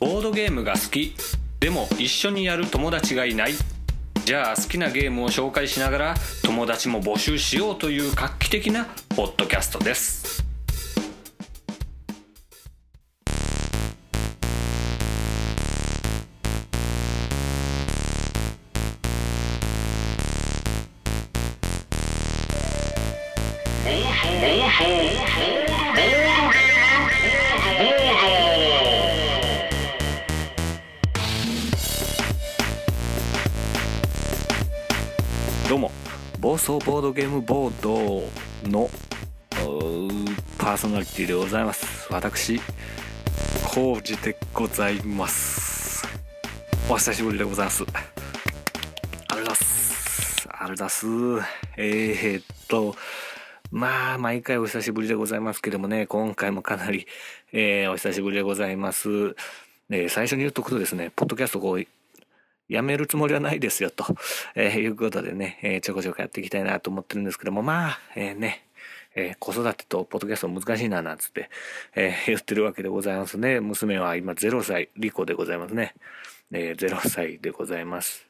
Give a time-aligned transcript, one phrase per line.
[0.00, 1.14] ボードゲームが好き
[1.58, 3.52] でも一緒にやる友達がいない
[4.24, 10.44] じゃあ好きなゲームを紹介しながら友達も募集しようという画期的なポッドキャストです
[26.10, 26.27] ど
[36.48, 38.22] 暴走ボードゲームボード
[38.70, 38.88] の
[40.56, 42.10] パーソナリティでございます。
[42.10, 42.58] 私
[43.70, 46.08] コウジでございます。
[46.88, 47.84] お久しぶりでございます。
[49.28, 50.48] あれだす。
[50.48, 51.06] あれだす。
[51.76, 52.96] えー、っと
[53.70, 57.06] まあ毎回お久しぶりでございますけどもね今回もかなり、
[57.52, 59.10] えーお久しぶりでございます、
[59.90, 61.86] えー最初に言っとくとですねポッドキャストこう
[62.68, 64.04] やめるつもりはないですよと、
[64.54, 68.64] えーいうことでね、えーちょこちょこやっていきたいなと思ってるんですけどもまあ、えーね、
[69.14, 71.50] えー子育てとポッドキャスト難しいななんつって、
[71.94, 73.60] えー言ってるわけでございますね。
[73.60, 75.94] 娘は今0歳リコでございますね、
[76.52, 78.26] えー0歳でございます。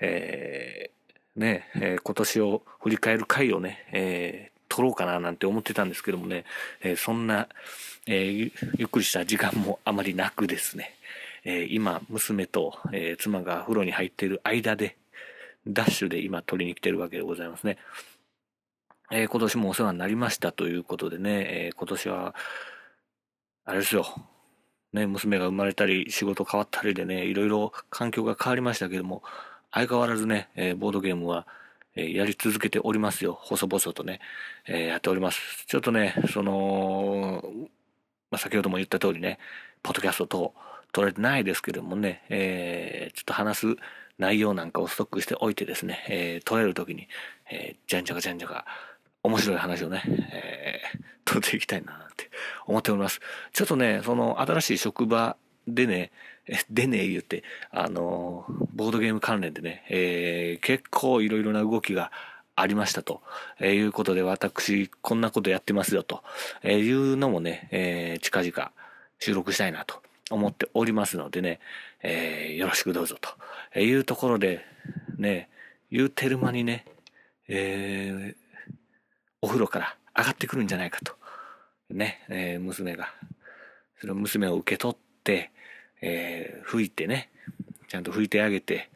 [0.00, 6.44] えーね、え今年を振り返る回をね、え撮ろうかななんて思ってたんですけどもね、
[6.82, 7.48] えそんな、
[8.06, 8.52] えゆ
[8.84, 10.94] っくりした時間もあまりなくですね、
[11.44, 14.96] えー今娘と、えー妻が風呂に入っている間で
[15.66, 17.78] ダッシュで今取りに来てるわけでございますね。
[19.10, 22.34] えー今年もお世話になりましたということでね、えー今年は
[23.64, 24.06] あれですよ。
[24.92, 29.22] ね娘が生まれたり仕事変わったりでねいろいろ環境が変わりましたけども
[29.70, 31.46] 相変わらずね、えーボードゲームは、
[31.94, 33.38] えやり続けておりますよ。
[33.42, 34.20] 細々とね、
[34.66, 35.66] えーやっております。
[35.66, 37.42] ちょっとねその、
[38.30, 39.38] まあ、先ほども言った通りね
[39.82, 40.54] ポッドキャスト等
[40.92, 43.76] 取れてないですけどもね、えーちょっと話す
[44.18, 47.08] 内容なんかをストックしておいてですね、えー取れる時に、
[47.50, 48.64] えーじゃんじゃかじゃんじゃか
[49.22, 50.02] 面白い話をね、
[50.32, 52.30] えー取っていきたいなって
[52.66, 53.20] 思っております。
[53.52, 56.10] ちょっとねその新しい職場でね
[56.46, 62.10] えでね言ってあのーボードゲーム関連でね、えー結構いろいろな動きが
[62.54, 63.22] ありましたと、
[63.60, 66.22] えーいうことで私こんなことやってますよと、
[66.62, 68.72] えーいうのもね、えー近々
[69.20, 71.60] 収録したいなと思っておりますのでね、
[72.02, 73.16] えーよろしくどうぞ
[73.72, 74.64] というところで
[75.16, 75.48] ね
[75.90, 76.84] 言うてる間にね、
[77.48, 78.42] えー
[79.40, 81.14] お風呂から上がってくるんじゃないかと。
[81.90, 83.12] ね、えー娘が
[84.00, 85.50] それを娘を受け取って、
[86.00, 87.30] えー拭いてね
[87.88, 88.90] ちゃんと拭いてあげて、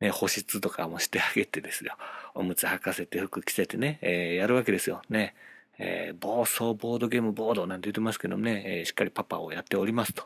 [0.00, 1.96] ね、保湿とかもしてあげてですよ。
[2.34, 5.02] おむつ履かせて服着せてね、えーやるわけですよ。
[5.10, 5.34] ね。
[5.78, 10.24] えー暴走ボードゲームボードなんて言ってますけどね、えーしっかりパパをやっておりますと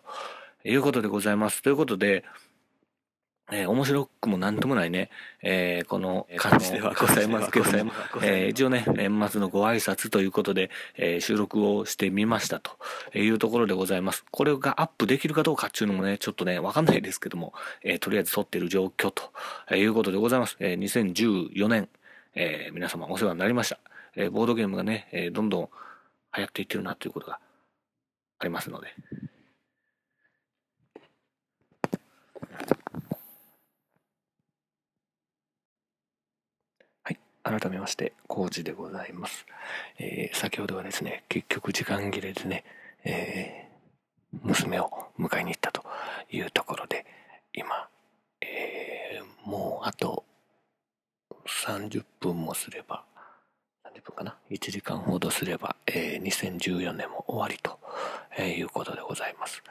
[0.64, 1.62] いうことでございます。
[1.62, 2.24] ということで、
[3.52, 5.08] えー面白くもなんともないね、
[5.40, 7.92] えーこの感じではございますけども、
[8.22, 12.72] えー一応ね、年末のご挨拶ということで、えー収録をしてみましたと
[13.16, 14.24] いうところでございます。
[14.32, 17.54] これがアップできるかどうかっていうのもね、ちょっとね、わかんないですけども、
[17.84, 20.56] えーとりあえず撮っている状況ということでございます。
[20.58, 21.88] えー2014年、
[22.34, 23.78] えー皆様お世話になりました。
[24.16, 25.69] えボードゲームがね、えどんどん
[26.37, 27.38] 流行っていってるなということが
[28.38, 28.88] ありますので。
[37.04, 37.19] はい。
[37.43, 39.47] 改めまして、コーチでございます。
[39.99, 42.65] えー先ほどはですね、結局時間切れでね、
[43.04, 43.66] えー
[44.43, 45.83] 娘を迎えに行ったと
[46.31, 47.06] いうところで、
[47.54, 47.88] 今、
[48.41, 50.25] えーもうあと
[51.47, 53.04] 30分もすれば、
[54.06, 57.78] 分かな ?1 時間ほどすれば、えー2014年も終わりと、
[58.36, 59.62] えーいうことでございます。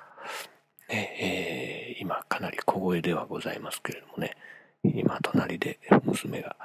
[0.89, 4.35] ねえー今かなり小声ではございますけれどもね、
[4.83, 6.55] 今隣で娘が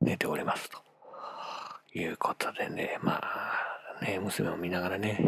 [0.00, 0.78] 寝ておりますと
[1.94, 5.18] いうことでね、まあね、娘を見ながらね、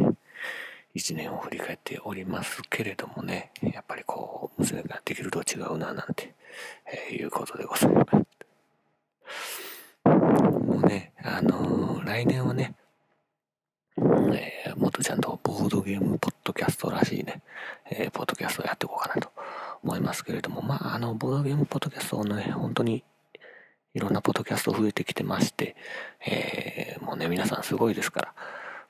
[0.94, 6.34] 一年を振り返っておりますけれどもね、やっぱりこう、娘ができると違うななんて、
[6.86, 8.16] えーいうことでございます。
[10.04, 12.74] もうね、あのー来年はね、
[13.98, 17.42] えーもっとちゃんとボードゲームポッドキャストらしいね、
[17.90, 19.30] えーポッドキャストをやっていこうかなと
[19.82, 23.02] 思いますけれども、まあ、あの、ボードゲームポッドキャストのね、本当に
[23.94, 25.74] いろんなポッドキャスト増えてきてまして、
[26.26, 28.34] えーもうね、皆さんすごいですから、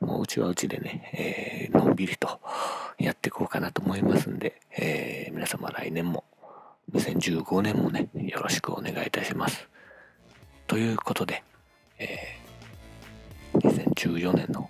[0.07, 2.39] もううちはうちでね、えーのんびりと
[2.99, 6.25] やっていこうかなと思いますんで、えー皆様来年も、
[6.93, 9.69] 2015年もね、よろしくお願いいたします。
[10.67, 11.43] ということで、
[11.99, 12.47] えー
[13.61, 14.69] 2014年の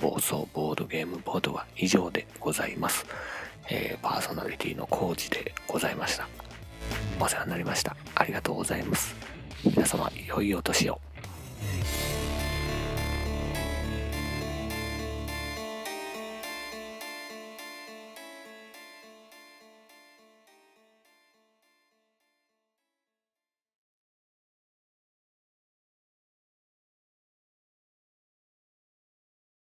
[0.00, 3.04] 暴走ボードゲームボードは以上でございます。
[3.68, 6.28] えー、パーソナリティのコージでございました。
[7.20, 7.96] お世話になりました。
[8.14, 9.14] ありがとうございます。
[9.64, 11.00] 皆様良いお年を。